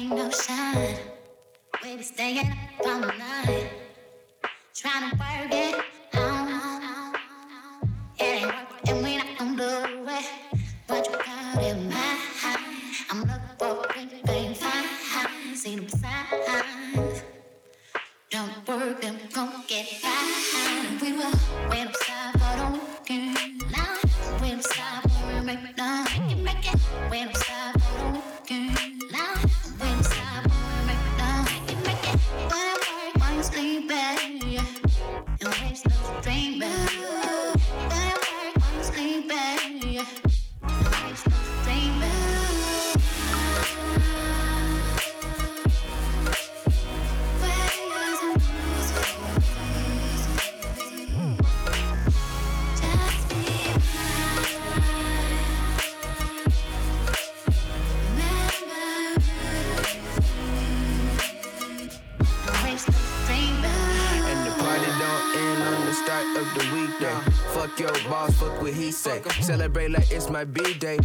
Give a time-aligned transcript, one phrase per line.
[0.00, 0.96] ain't no shine.
[1.82, 3.70] We be staying up all night,
[4.74, 5.84] trying to work it
[6.14, 7.14] out.
[8.18, 10.26] It ain't working, and we not gonna do it.
[10.86, 12.20] But you got in mind.
[13.10, 15.56] I'm looking for a big thing, fine.
[15.56, 17.22] See them signs.
[18.30, 19.86] Don't work, then we gon' get.
[20.04, 21.32] And we will
[21.70, 21.90] wait.
[23.10, 23.96] Now,
[24.40, 26.04] wait upside for a break down.
[26.04, 26.80] Make it, make it.
[27.10, 27.49] Wait upside
[70.40, 70.99] my every day.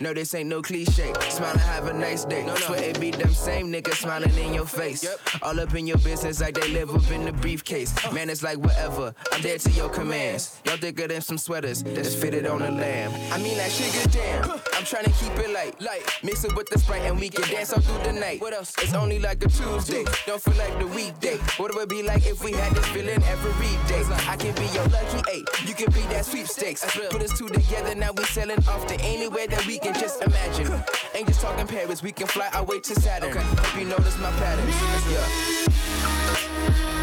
[0.00, 1.12] No, this ain't no cliche.
[1.28, 2.46] Smile and have a nice day.
[2.56, 5.02] Swear it be them same niggas smiling in your face.
[5.04, 5.42] Yep.
[5.42, 7.92] All up in your business like they live up in the briefcase.
[8.04, 8.12] Uh.
[8.12, 9.14] Man, it's like whatever.
[9.32, 10.60] I'm dead to your commands.
[10.64, 13.12] Y'all thicker than some sweaters that's fitted on a lamb.
[13.32, 14.50] I mean like sugar damn.
[14.74, 16.02] I'm trying to keep it light, light.
[16.22, 18.40] Mix it with the sprite and we can dance all through the night.
[18.40, 18.74] What else?
[18.78, 20.04] It's only like a Tuesday.
[20.26, 21.38] Don't feel like the weekday.
[21.56, 23.52] What would it be like if we had this feeling every
[23.88, 23.96] day?
[24.28, 25.48] I can be your lucky eight.
[25.66, 26.84] You can be that sweepstakes.
[27.10, 30.72] Put us two together, now we selling off to anywhere that we can just imagine.
[31.14, 33.32] Ain't just talking Paris, we can fly our way to Saturn.
[33.36, 34.74] Hope you notice my patterns.
[35.10, 36.95] Yeah.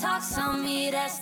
[0.00, 1.18] talks on me, that's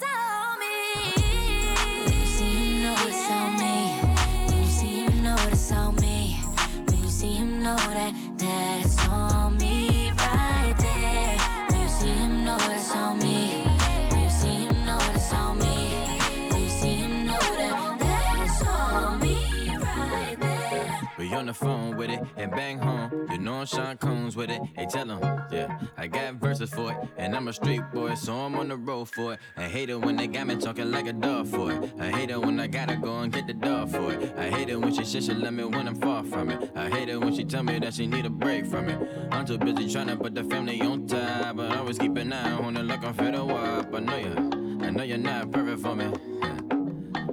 [21.36, 23.10] on the phone with it and bang home.
[23.30, 24.60] You know I'm Sean Combs with it.
[24.74, 25.20] Hey, tell them,
[25.52, 26.96] yeah, I got verses for it.
[27.18, 29.40] And I'm a street boy, so I'm on the road for it.
[29.56, 31.92] I hate it when they got me talking like a dog for it.
[32.00, 34.34] I hate it when I gotta go and get the dog for it.
[34.38, 36.72] I hate it when she says she love me when I'm far from it.
[36.74, 38.98] I hate it when she tell me that she need a break from it.
[39.30, 42.32] I'm too busy trying to put the family on top, but I always keep an
[42.32, 43.94] eye on her like I'm fed up.
[43.94, 46.06] I know you, I know you're not perfect for me.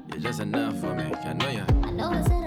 [0.09, 1.05] You're just enough for me.
[1.23, 1.65] I know you.
[1.83, 2.42] I know it's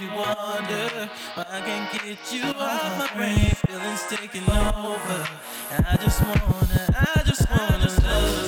[0.00, 3.54] makes me wonder why I can't get you off my brain.
[3.66, 5.28] Feelings taking over.
[5.70, 8.43] I just wanna, I just wanna love.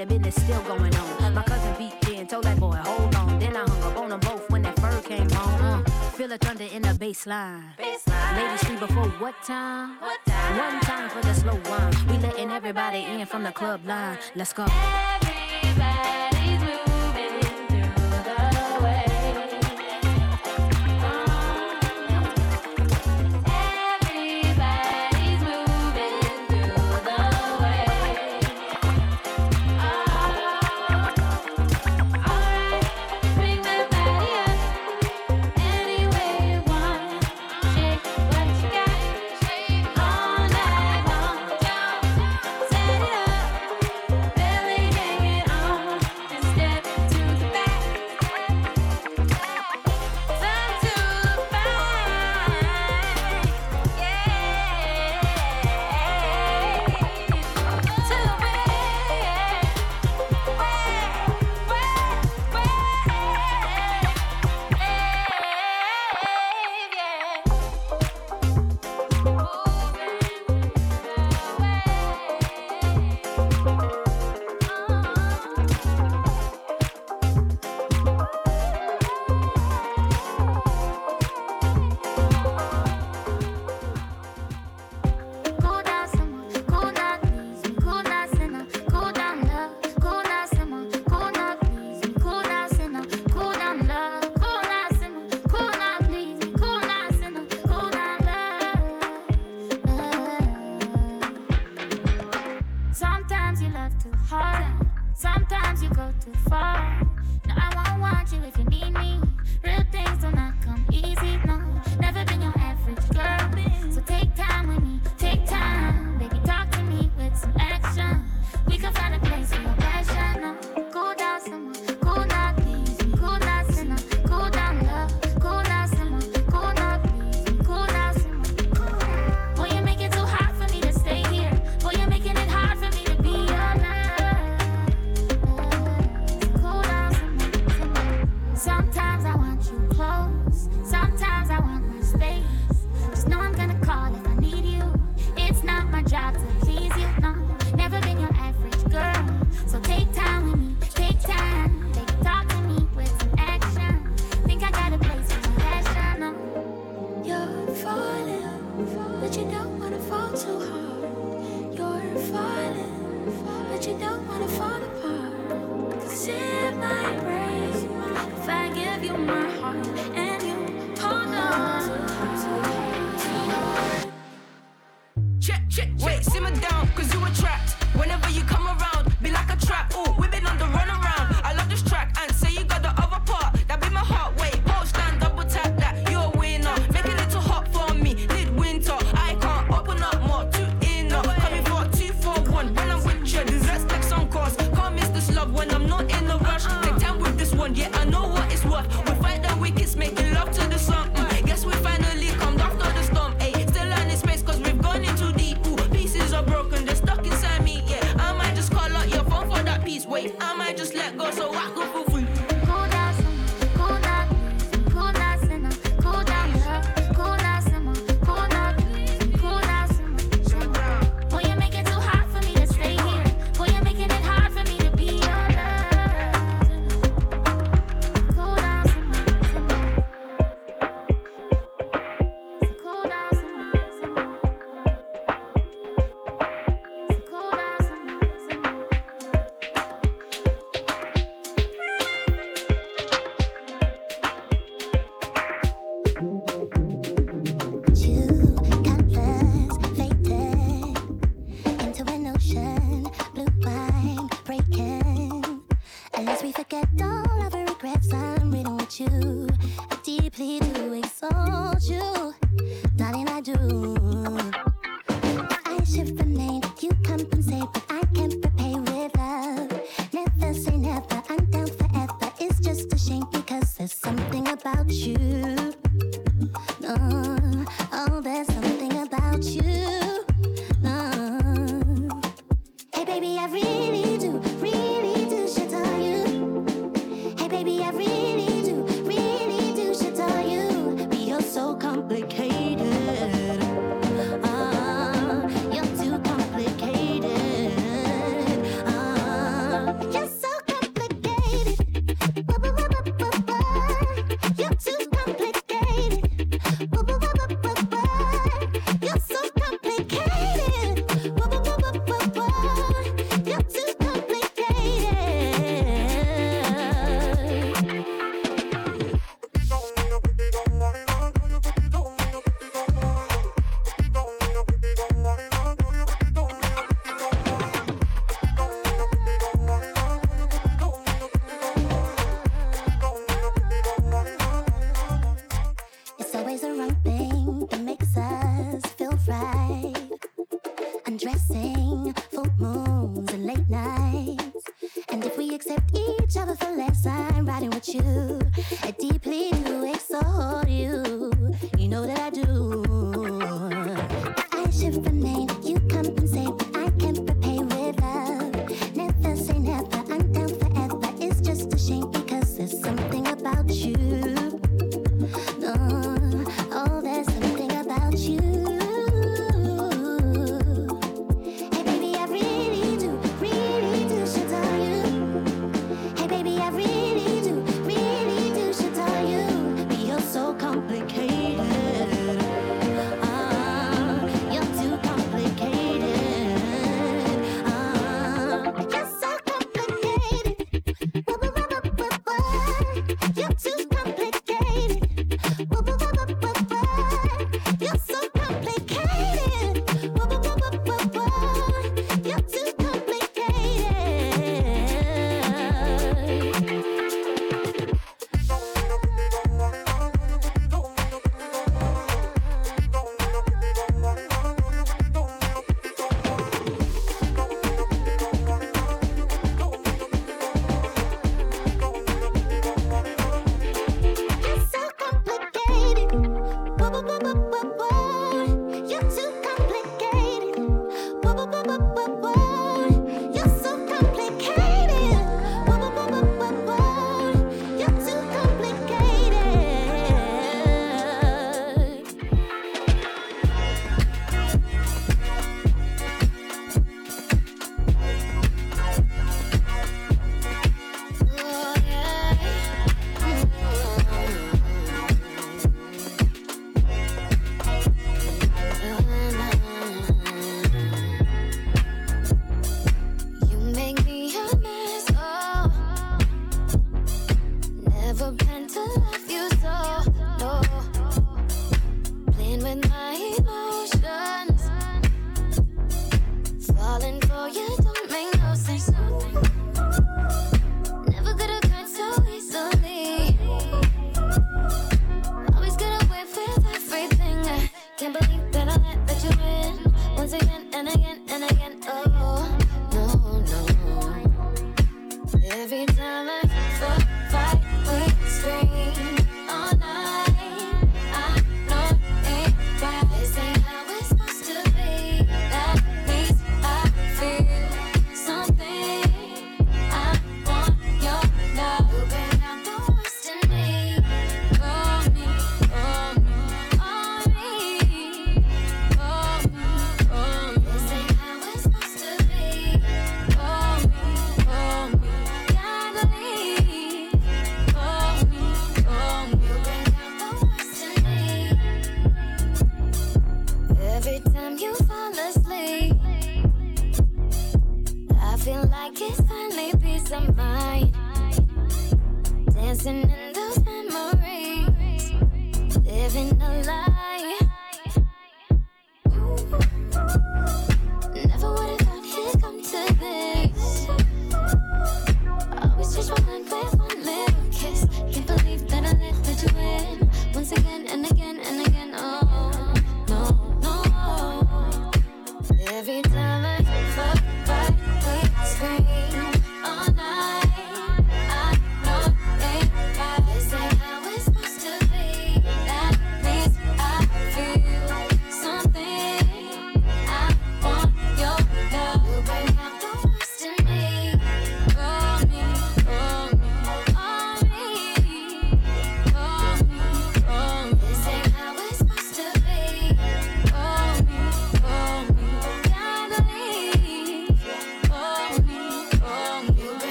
[0.00, 1.34] the business still going on.
[1.34, 3.38] My cousin beat in, told that boy, hold on.
[3.38, 5.84] Then I hung up on them both when that fur came home.
[5.84, 7.64] Uh, feel the thunder in the bass line.
[7.78, 9.98] Ladies free before what time?
[10.00, 10.58] what time?
[10.58, 12.08] One time for the slow one.
[12.08, 14.18] We letting everybody in from the club line.
[14.34, 14.64] Let's go.
[14.64, 16.19] Everybody.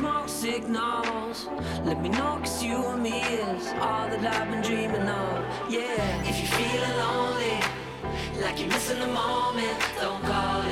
[0.00, 1.46] Smoke signals.
[1.84, 5.44] Let me know, cause you and me is all that I've been dreaming of.
[5.68, 7.60] Yeah, if you're feeling lonely,
[8.40, 10.69] like you're missing the moment, don't call it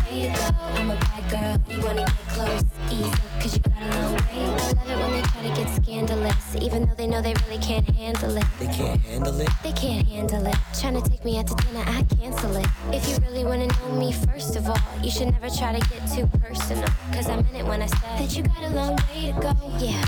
[0.00, 4.20] I'm a bad girl, you wanna get close, easy, cause you got a long way.
[4.32, 7.58] I love it when they try to get scandalous, even though they know they really
[7.58, 8.44] can't handle it.
[8.58, 9.48] They can't handle it.
[9.62, 10.56] They can't handle it.
[10.80, 12.66] Trying to take me out to dinner, I cancel it.
[12.92, 16.06] If you really wanna know me, first of all, you should never try to get
[16.14, 16.88] too personal.
[17.12, 19.52] Cause I meant it when I said that you got a long way to go.
[19.78, 20.04] Yeah.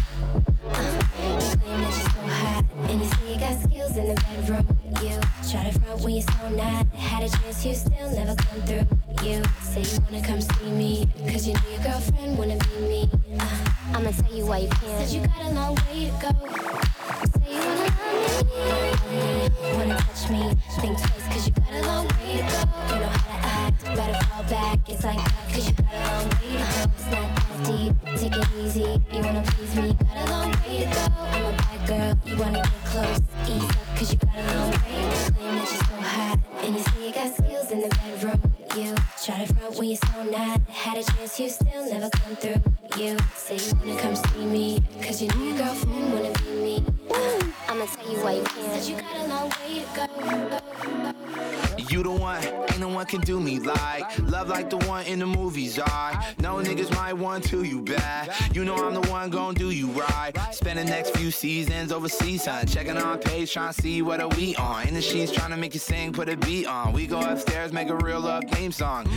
[53.11, 57.13] Can do me like Love like the one in the movies, I know niggas might
[57.13, 60.33] want to you bad You know I'm the one gon' do you right.
[60.53, 62.67] Spend the next few seasons overseas, son.
[62.67, 64.87] Checking on page, trying to see what are we on.
[64.87, 66.93] In the sheets, trying to make you sing, put a beat on.
[66.93, 69.09] We go upstairs, make a real love theme song.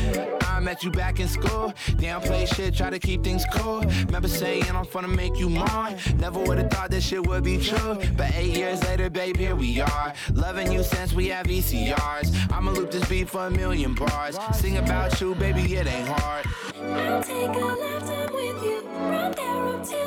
[0.42, 1.74] I met you back in school.
[1.98, 3.82] Damn play shit, try to keep things cool.
[4.06, 5.98] Remember saying I'm finna make you mine.
[6.18, 8.00] Never would've thought this shit would be true.
[8.18, 10.14] But eight years later, babe, here we are.
[10.34, 14.78] Loving you since we have VCRs I'ma loop this beat for a million bars Sing
[14.78, 16.46] about you, baby, it ain't hard
[16.82, 19.64] I'll take a lifetime with you, right there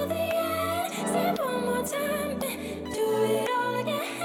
[0.08, 1.38] the end.
[1.38, 4.16] One more time, do it all again.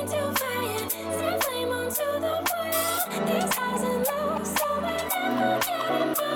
[0.00, 3.26] Into fire, set flame onto the world.
[3.26, 6.29] These highs and lows, so never get.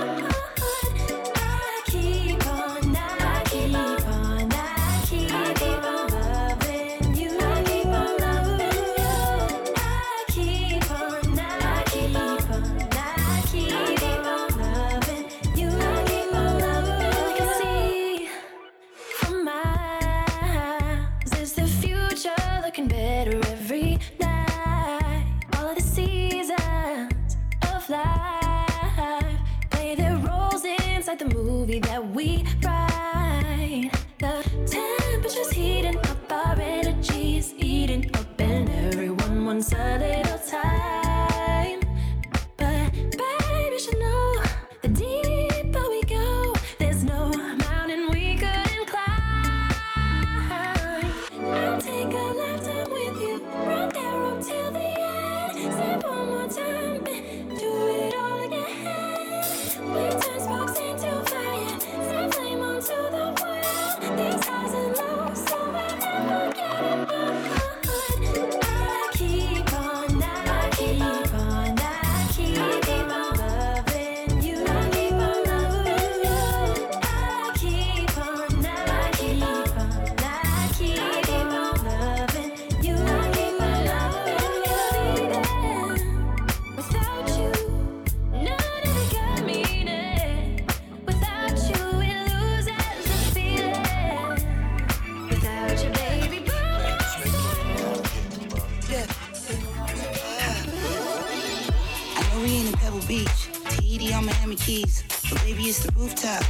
[103.15, 106.43] Beach, TED on Miami Keys, but baby it's the rooftop.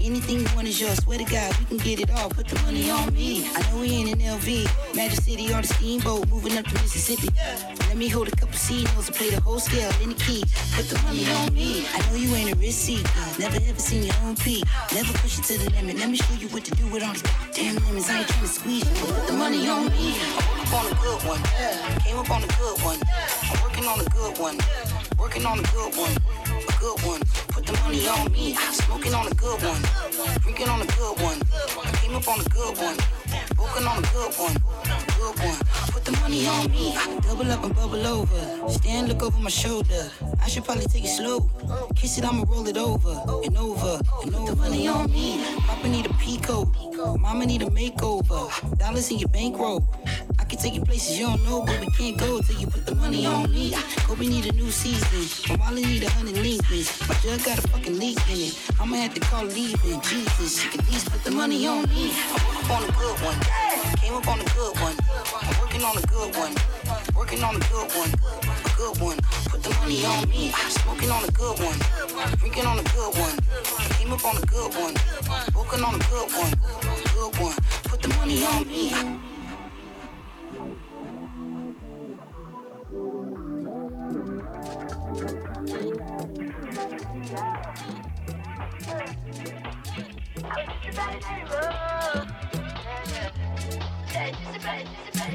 [0.00, 0.98] Anything you want is yours.
[1.02, 2.30] Swear to God, we can get it all.
[2.30, 3.48] Put the money on me.
[3.52, 7.30] I know we ain't in LV, Magic City on the steamboat, moving up to Mississippi.
[7.88, 10.44] Let me hold a couple C notes and play the whole scale in the key.
[10.76, 11.84] Put the money on me.
[11.92, 13.10] I know you ain't a seeker,
[13.40, 14.62] never ever seen your own peak.
[14.94, 15.98] Never push it to the limit.
[15.98, 17.22] Let me show you what to do with all these
[17.54, 18.08] damn lemons.
[18.08, 20.14] I ain't trying to squeeze you, put the money on me.
[20.14, 21.42] I woke up on a good one,
[22.06, 22.98] came up on a good one.
[23.50, 24.58] I'm working on a good one,
[25.24, 27.20] working on a good one, a good one.
[27.48, 28.54] Put the money on me.
[28.72, 29.82] Smoking on a good one,
[30.42, 31.38] drinking on a good one.
[31.82, 32.96] I came up on a good one,
[33.58, 35.58] working on a good one, a good one.
[35.92, 36.94] Put the money on me.
[37.22, 38.68] Double up and bubble over.
[38.68, 40.10] Stand, look over my shoulder.
[40.42, 41.48] I should probably take it slow.
[41.96, 44.44] Kiss it, I'ma roll it over and over and over.
[44.44, 45.42] Put the money on me.
[45.60, 46.70] Papa need a pico.
[47.18, 48.42] Mama need a makeover.
[48.78, 49.88] Dollars in your bankroll.
[50.38, 52.86] I can take you places you don't know, but we can't go till you put
[52.86, 53.74] the money on me.
[54.06, 55.22] Kobe need a new season.
[55.48, 56.88] My Molly need a hundred Lincolns.
[57.08, 58.58] My jug got a fucking leak in it.
[58.80, 60.00] I'ma have to call leaving.
[60.02, 62.12] Jesus, she can at least put the money on me.
[62.12, 63.38] I woke up on a good one.
[64.00, 64.96] Came up on a good one.
[65.42, 66.54] I'm working on a good one.
[67.16, 68.10] Working on a good one.
[68.10, 69.18] A good one.
[69.50, 70.52] Put the money on me.
[70.68, 71.78] Smoking on a good one.
[72.38, 73.36] Drinking on a good one.
[73.98, 74.94] Came up on a good one.
[75.54, 76.52] Working on a good one.
[77.14, 77.56] Good one.
[77.84, 79.33] Put the money on me.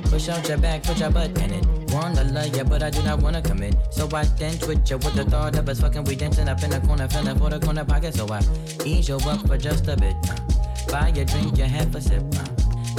[0.09, 1.65] Push out your back, put your butt in it.
[1.91, 3.75] Wanna love ya, but I do not wanna commit.
[3.89, 6.03] So I dance with ya with the thought of us fucking.
[6.05, 8.15] We dancing up in the corner, feeling for the corner pocket.
[8.15, 8.41] So I
[8.85, 10.15] ease you up for just a bit.
[10.87, 12.23] Buy a drink, you have a sip.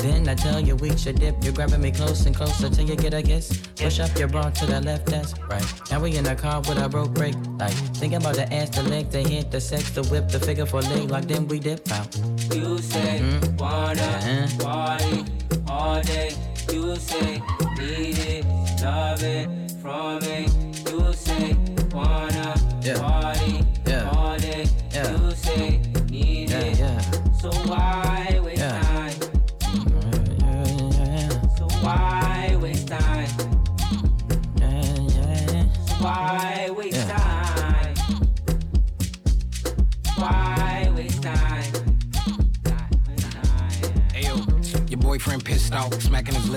[0.03, 1.43] Then I tell you we should dip.
[1.45, 3.57] You're grabbing me close and closer till you get a kiss.
[3.77, 5.65] Push up your bra to the left, that's right.
[5.91, 7.75] Now we in the car with a broke brake light.
[8.01, 10.81] Thinking about the ass, the leg, the hit, the sex, the whip, the figure for
[10.83, 11.25] leg lock.
[11.25, 12.15] Then we dip out.
[12.55, 13.59] You say Mhm.
[13.61, 14.65] wanna Uh-huh.
[14.65, 15.25] party
[15.69, 16.31] all day.
[16.73, 17.43] You say
[17.79, 18.45] need it,
[18.83, 19.49] love it
[19.83, 20.49] from me.
[20.89, 21.57] You say
[21.93, 22.99] wanna Yeah.
[23.01, 24.09] party Yeah.
[24.13, 24.65] all day.
[24.93, 25.11] Yeah.
[25.11, 25.80] You say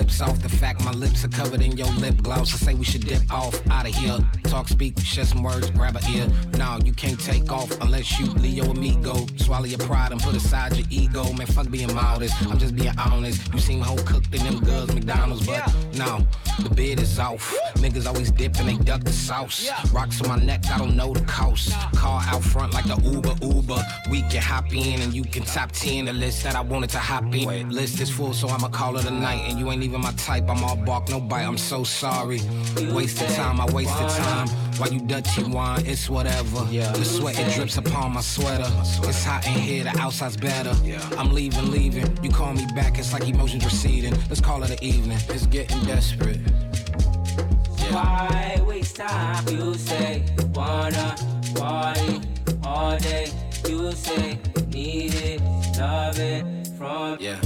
[0.04, 0.42] lips off.
[0.42, 2.52] The fact my lips are covered in your lip gloss.
[2.52, 4.18] I say we should dip off out of here.
[4.54, 6.28] Talk, speak, share some words, grab a ear.
[6.58, 9.26] Now you can't take off unless you Leo amigo.
[9.36, 11.32] Swallow your pride and put aside your ego.
[11.32, 12.40] Man, fuck being modest.
[12.46, 13.52] I'm just being honest.
[13.52, 16.24] You seem whole cooked in them girls McDonald's, but now
[16.62, 17.52] the bid is off.
[17.74, 19.68] Niggas always dip and they duck the sauce.
[19.92, 21.72] Rocks on my neck, I don't know the cost.
[21.96, 23.84] Car out front like the Uber Uber.
[24.08, 26.98] We can hop in and you can top 10 the list that I wanted to
[27.00, 27.70] hop in.
[27.70, 29.42] List is full, so I'ma call it a night.
[29.48, 30.48] And you ain't even my type.
[30.48, 31.42] I'm all bark, no bite.
[31.42, 32.40] I'm so sorry.
[32.92, 34.56] Wasted time, I wasted time time.
[34.78, 35.86] Why you Dutchy wine?
[35.86, 36.66] It's whatever.
[36.70, 36.90] Yeah.
[36.92, 38.70] The sweat it drips upon my sweater.
[39.08, 40.74] It's hot in here, the outside's better.
[40.82, 41.00] Yeah.
[41.18, 42.18] I'm leaving, leaving.
[42.22, 44.14] You call me back, it's like emotions receding.
[44.28, 45.18] Let's call it an evening.
[45.28, 46.40] It's getting desperate.
[47.78, 47.94] Yeah.
[47.94, 49.46] Why waste time?
[49.48, 50.24] You say
[50.54, 51.16] wanna
[51.54, 52.20] party
[52.64, 53.30] all day.
[53.68, 54.38] You say
[54.68, 55.40] need it,
[55.78, 56.44] love it
[56.76, 57.40] from yeah.